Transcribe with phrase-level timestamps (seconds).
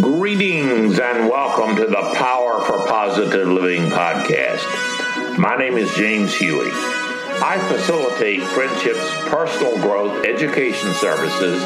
[0.00, 5.38] Greetings and welcome to the Power for Positive Living podcast.
[5.38, 6.70] My name is James Huey.
[6.72, 11.62] I facilitate Friendship's personal growth education services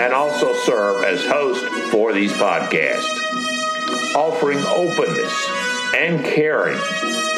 [0.00, 3.06] and also serve as host for these podcasts,
[4.16, 5.48] offering openness
[5.96, 6.78] and caring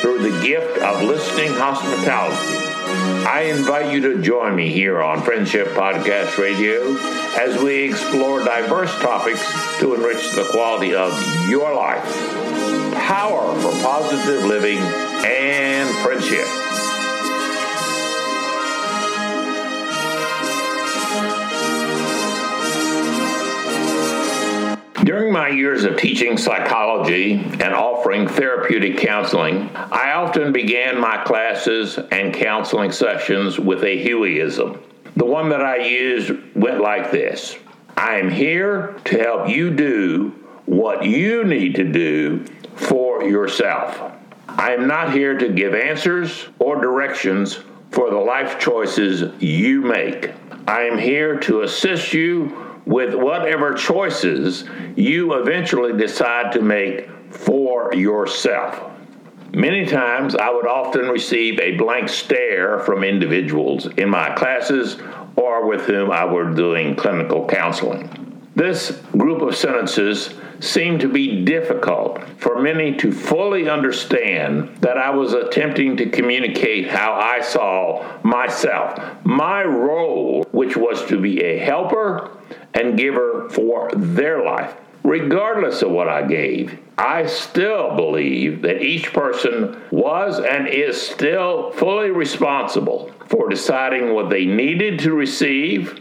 [0.01, 2.70] through the gift of listening hospitality
[3.27, 6.97] I invite you to join me here on Friendship Podcast Radio
[7.39, 9.41] as we explore diverse topics
[9.79, 11.13] to enrich the quality of
[11.49, 12.05] your life.
[12.95, 16.70] Power for positive living and friendship.
[25.11, 31.99] During my years of teaching psychology and offering therapeutic counseling, I often began my classes
[32.13, 34.81] and counseling sessions with a Hueyism.
[35.17, 37.57] The one that I used went like this
[37.97, 40.29] I am here to help you do
[40.67, 42.45] what you need to do
[42.77, 44.13] for yourself.
[44.47, 47.59] I am not here to give answers or directions
[47.91, 50.31] for the life choices you make.
[50.69, 54.65] I am here to assist you with whatever choices
[54.97, 58.91] you eventually decide to make for yourself.
[59.53, 64.99] Many times I would often receive a blank stare from individuals in my classes
[65.37, 68.51] or with whom I were doing clinical counseling.
[68.57, 75.11] This group of sentences seemed to be difficult for many to fully understand that I
[75.11, 81.59] was attempting to communicate how I saw myself, my role, which was to be a
[81.59, 82.31] helper
[82.75, 84.77] and giver for their life.
[85.03, 91.73] Regardless of what I gave, I still believe that each person was and is still
[91.73, 95.99] fully responsible for deciding what they needed to receive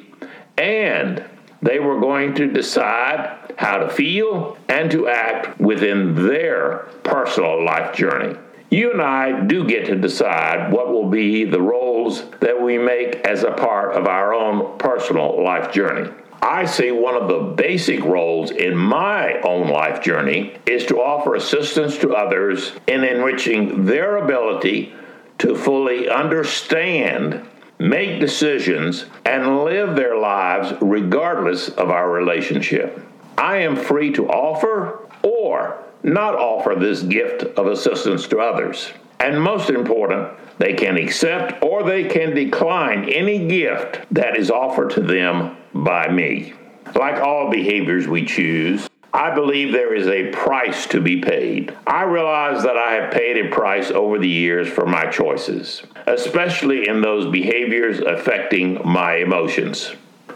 [0.57, 1.23] and
[1.61, 7.95] they were going to decide how to feel and to act within their personal life
[7.95, 8.37] journey.
[8.71, 13.15] You and I do get to decide what will be the roles that we make
[13.25, 16.11] as a part of our own personal life journey.
[16.41, 21.35] I see one of the basic roles in my own life journey is to offer
[21.35, 24.93] assistance to others in enriching their ability
[25.39, 27.45] to fully understand
[27.79, 33.01] make decisions, and live their lives regardless of our relationship.
[33.37, 38.91] I am free to offer or not offer this gift of assistance to others.
[39.21, 44.91] And most important, they can accept or they can decline any gift that is offered
[44.91, 46.53] to them by me.
[46.95, 51.75] Like all behaviors we choose, I believe there is a price to be paid.
[51.87, 56.87] I realize that I have paid a price over the years for my choices, especially
[56.87, 59.91] in those behaviors affecting my emotions.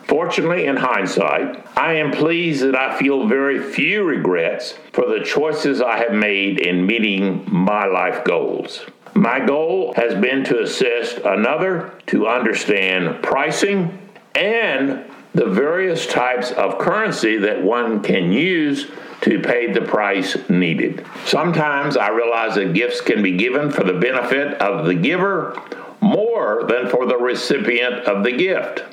[0.07, 5.81] Fortunately, in hindsight, I am pleased that I feel very few regrets for the choices
[5.81, 8.85] I have made in meeting my life goals.
[9.13, 13.99] My goal has been to assist another to understand pricing
[14.35, 18.87] and the various types of currency that one can use
[19.21, 21.05] to pay the price needed.
[21.25, 25.59] Sometimes I realize that gifts can be given for the benefit of the giver
[26.01, 28.83] more than for the recipient of the gift.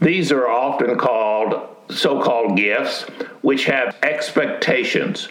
[0.00, 3.02] These are often called so called gifts,
[3.42, 5.28] which have expectations,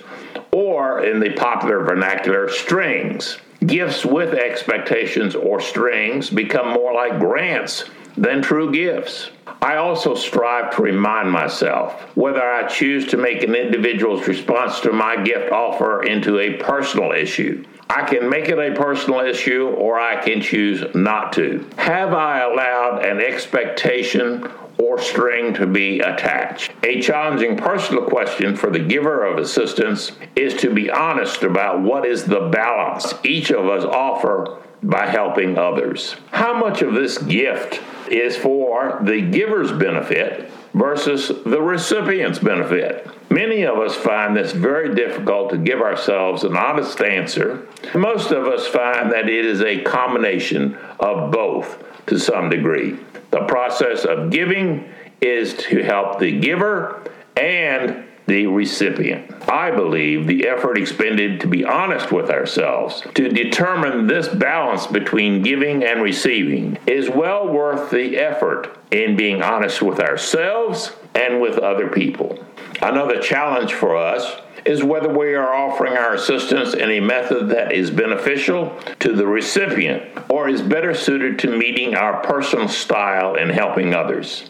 [0.52, 3.38] or in the popular vernacular, strings.
[3.66, 9.32] Gifts with expectations or strings become more like grants than true gifts.
[9.66, 14.92] I also strive to remind myself whether I choose to make an individual's response to
[14.92, 17.66] my gift offer into a personal issue.
[17.90, 21.68] I can make it a personal issue or I can choose not to.
[21.78, 26.72] Have I allowed an expectation or string to be attached?
[26.84, 32.06] A challenging personal question for the giver of assistance is to be honest about what
[32.06, 36.18] is the balance each of us offer by helping others.
[36.30, 43.08] How much of this gift is for the giver's benefit versus the recipient's benefit.
[43.30, 47.68] Many of us find this very difficult to give ourselves an honest answer.
[47.94, 52.98] Most of us find that it is a combination of both to some degree.
[53.32, 54.90] The process of giving
[55.22, 57.02] is to help the giver
[57.36, 59.32] and the recipient.
[59.50, 65.44] I believe the effort expended to be honest with ourselves, to determine this balance between
[65.44, 71.60] giving and receiving, is well worth the effort in being honest with ourselves and with
[71.60, 72.44] other people.
[72.82, 77.72] Another challenge for us is whether we are offering our assistance in a method that
[77.72, 83.50] is beneficial to the recipient or is better suited to meeting our personal style in
[83.50, 84.50] helping others.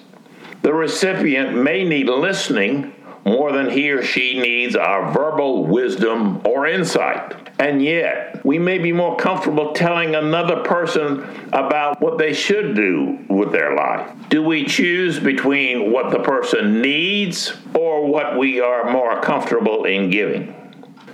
[0.62, 2.94] The recipient may need listening
[3.26, 7.34] more than he or she needs our verbal wisdom or insight.
[7.58, 13.26] And yet, we may be more comfortable telling another person about what they should do
[13.30, 14.12] with their life.
[14.30, 20.12] Do we choose between what the person needs or what we are more comfortable in
[20.12, 20.54] giving?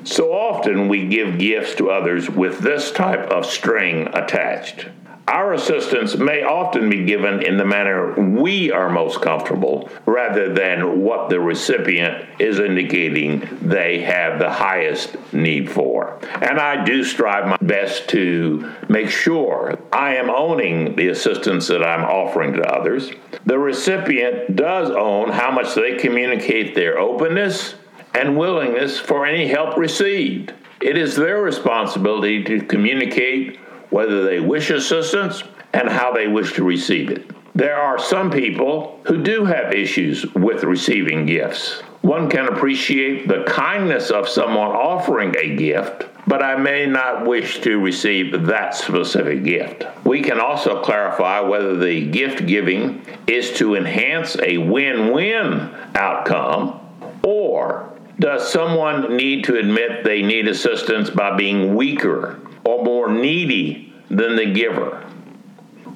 [0.03, 4.87] So often we give gifts to others with this type of string attached.
[5.27, 11.03] Our assistance may often be given in the manner we are most comfortable rather than
[11.03, 16.19] what the recipient is indicating they have the highest need for.
[16.41, 21.83] And I do strive my best to make sure I am owning the assistance that
[21.83, 23.11] I'm offering to others.
[23.45, 27.75] The recipient does own how much they communicate their openness
[28.13, 30.53] and willingness for any help received.
[30.81, 33.59] It is their responsibility to communicate
[33.91, 35.43] whether they wish assistance,
[35.73, 37.29] and how they wish to receive it.
[37.53, 41.81] There are some people who do have issues with receiving gifts.
[42.01, 47.59] One can appreciate the kindness of someone offering a gift, but I may not wish
[47.61, 49.85] to receive that specific gift.
[50.05, 56.79] We can also clarify whether the gift giving is to enhance a win win outcome
[57.23, 62.39] or does someone need to admit they need assistance by being weaker
[62.71, 65.05] or more needy than the giver.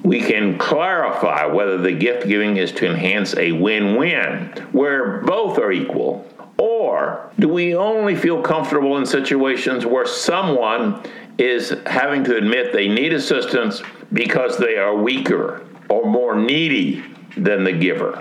[0.02, 5.58] We can clarify whether the gift giving is to enhance a win win, where both
[5.58, 6.26] are equal,
[6.58, 11.02] or do we only feel comfortable in situations where someone
[11.38, 13.82] is having to admit they need assistance
[14.12, 17.02] because they are weaker or more needy
[17.36, 18.12] than the giver?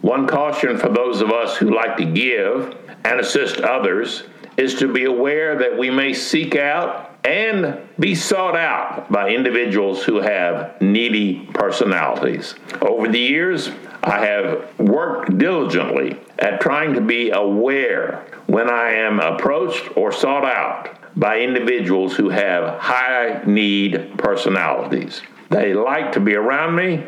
[0.00, 4.24] One caution for those of us who like to give and assist others
[4.56, 10.04] is to be aware that we may seek out and be sought out by individuals
[10.04, 12.54] who have needy personalities.
[12.80, 13.70] Over the years,
[14.04, 20.44] I have worked diligently at trying to be aware when I am approached or sought
[20.44, 25.22] out by individuals who have high need personalities.
[25.50, 27.06] They like to be around me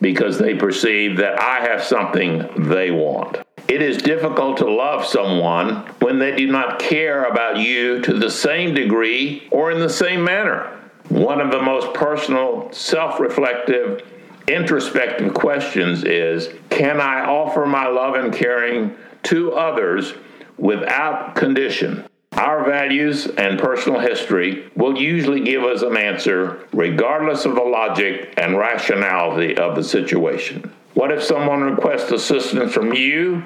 [0.00, 3.38] because they perceive that I have something they want.
[3.68, 8.30] It is difficult to love someone when they do not care about you to the
[8.30, 10.78] same degree or in the same manner.
[11.08, 14.02] One of the most personal, self reflective,
[14.46, 20.14] introspective questions is Can I offer my love and caring to others
[20.56, 22.06] without condition?
[22.32, 28.34] Our values and personal history will usually give us an answer regardless of the logic
[28.36, 30.70] and rationality of the situation.
[30.96, 33.44] What if someone requests assistance from you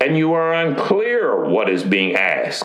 [0.00, 2.64] and you are unclear what is being asked.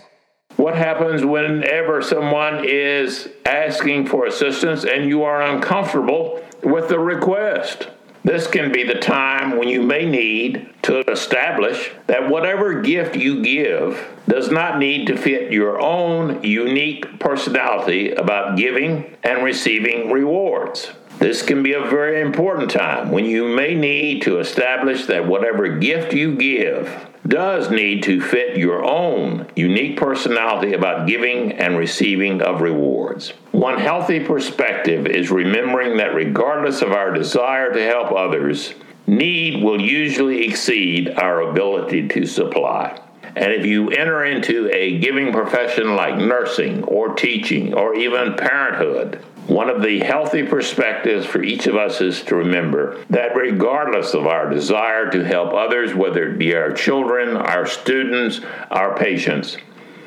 [0.56, 7.88] What happens whenever someone is asking for assistance and you are uncomfortable with the request?
[8.24, 13.40] This can be the time when you may need to establish that whatever gift you
[13.40, 20.90] give does not need to fit your own unique personality about giving and receiving rewards.
[21.18, 25.68] This can be a very important time when you may need to establish that whatever
[25.68, 32.42] gift you give does need to fit your own unique personality about giving and receiving
[32.42, 33.32] of rewards.
[33.52, 38.74] One healthy perspective is remembering that regardless of our desire to help others,
[39.06, 43.00] need will usually exceed our ability to supply.
[43.36, 49.24] And if you enter into a giving profession like nursing or teaching or even parenthood,
[49.46, 54.26] one of the healthy perspectives for each of us is to remember that regardless of
[54.26, 59.58] our desire to help others, whether it be our children, our students, our patients,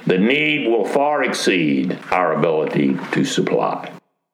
[0.08, 3.92] the need will far exceed our ability to supply.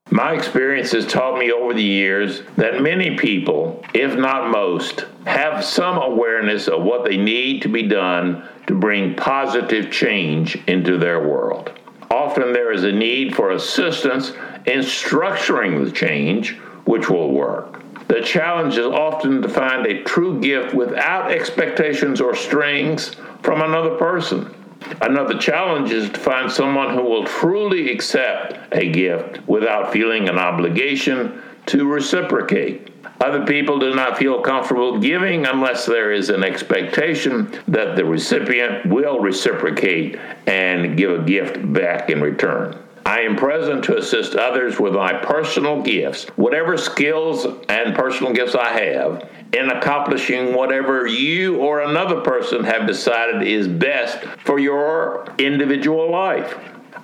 [0.10, 5.66] My experience has taught me over the years that many people, if not most, have
[5.66, 11.28] some awareness of what they need to be done to bring positive change into their
[11.28, 11.72] world.
[12.12, 14.34] Often there is a need for assistance
[14.66, 17.82] in structuring the change which will work.
[18.08, 23.96] The challenge is often to find a true gift without expectations or strings from another
[23.98, 24.54] person.
[25.02, 30.38] Another challenge is to find someone who will truly accept a gift without feeling an
[30.38, 32.90] obligation to reciprocate.
[33.22, 38.86] Other people do not feel comfortable giving unless there is an expectation that the recipient
[38.86, 42.78] will reciprocate and give a gift back in return.
[43.06, 48.56] I am present to assist others with my personal gifts, whatever skills and personal gifts
[48.56, 55.28] I have, in accomplishing whatever you or another person have decided is best for your
[55.38, 56.58] individual life.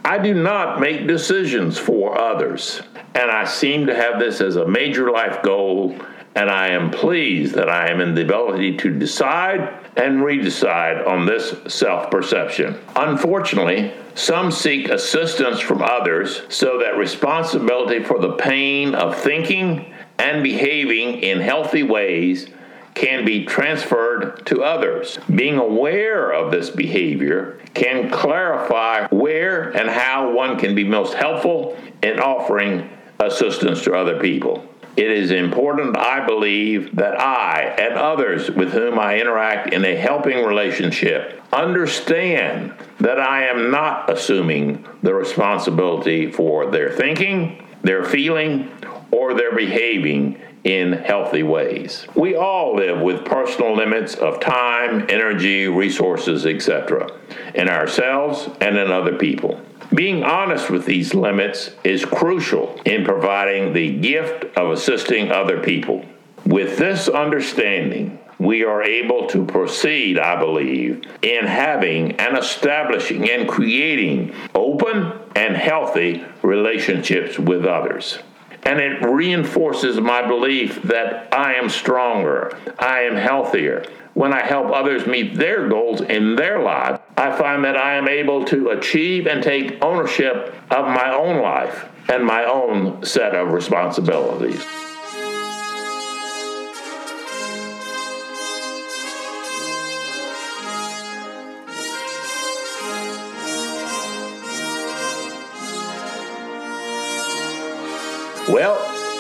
[0.06, 2.82] I do not make decisions for others,
[3.14, 5.96] and I seem to have this as a major life goal,
[6.36, 11.26] and I am pleased that I am in the ability to decide and redecide on
[11.26, 12.80] this self perception.
[12.96, 20.42] Unfortunately, some seek assistance from others so that responsibility for the pain of thinking and
[20.42, 22.48] behaving in healthy ways
[22.94, 25.20] can be transferred to others.
[25.34, 31.78] Being aware of this behavior can clarify where and how one can be most helpful
[32.02, 32.90] in offering
[33.20, 34.66] assistance to other people.
[34.98, 39.96] It is important, I believe, that I and others with whom I interact in a
[39.96, 48.72] helping relationship understand that I am not assuming the responsibility for their thinking, their feeling,
[49.12, 52.06] or their behaving in healthy ways.
[52.16, 57.10] We all live with personal limits of time, energy, resources, etc.,
[57.56, 59.62] in ourselves and in other people.
[59.94, 66.06] Being honest with these limits is crucial in providing the gift of assisting other people.
[66.46, 73.50] With this understanding, we are able to proceed, I believe, in having and establishing and
[73.50, 78.20] creating open and healthy relationships with others.
[78.64, 83.86] And it reinforces my belief that I am stronger, I am healthier.
[84.14, 88.08] When I help others meet their goals in their lives, I find that I am
[88.08, 93.54] able to achieve and take ownership of my own life and my own set of
[93.54, 94.66] responsibilities.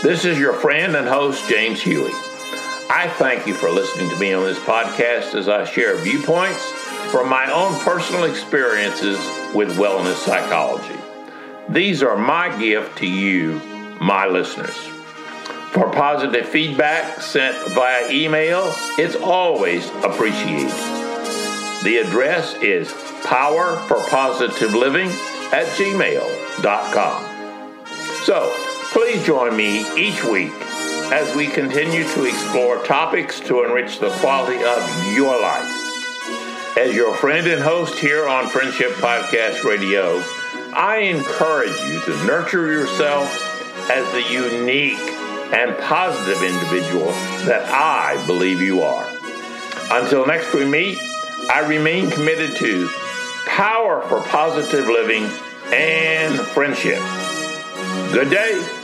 [0.01, 2.12] This is your friend and host, James Huey.
[2.89, 6.63] I thank you for listening to me on this podcast as I share viewpoints
[7.12, 9.18] from my own personal experiences
[9.53, 10.96] with wellness psychology.
[11.68, 13.62] These are my gift to you,
[14.01, 14.75] my listeners.
[15.72, 20.72] For positive feedback sent via email, it's always appreciated.
[21.84, 22.91] The address is
[23.24, 25.10] powerforpositiveliving
[25.53, 27.25] at gmail.com.
[28.24, 30.51] So, Please join me each week
[31.12, 36.77] as we continue to explore topics to enrich the quality of your life.
[36.77, 40.24] As your friend and host here on Friendship Podcast Radio,
[40.74, 43.29] I encourage you to nurture yourself
[43.91, 44.98] as the unique
[45.53, 47.12] and positive individual
[47.46, 49.08] that I believe you are.
[49.91, 50.98] Until next we meet,
[51.51, 52.89] I remain committed to
[53.46, 55.29] power for positive living
[55.72, 57.00] and friendship.
[58.13, 58.78] Good day.